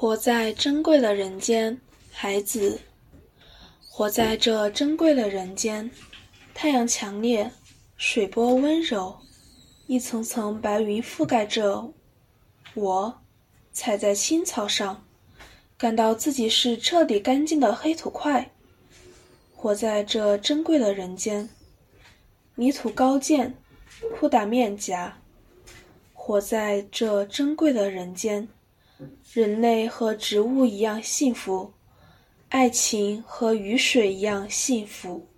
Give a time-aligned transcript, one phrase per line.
[0.00, 1.78] 活在珍贵的人间，
[2.10, 2.80] 孩子。
[3.86, 5.90] 活在这珍贵的人间，
[6.54, 7.50] 太阳强烈，
[7.98, 9.18] 水波温柔，
[9.86, 11.92] 一层层白云覆盖着
[12.72, 13.20] 我，
[13.74, 15.04] 踩在青草上，
[15.76, 18.50] 感到自己是彻底干净的黑土块。
[19.54, 21.50] 活在这珍贵的人间，
[22.54, 23.54] 泥土高见，
[24.16, 25.18] 扑打面颊。
[26.14, 28.48] 活在这珍贵的人间。
[29.32, 31.72] 人类和植物一样幸福，
[32.48, 35.28] 爱情和雨水一样幸福。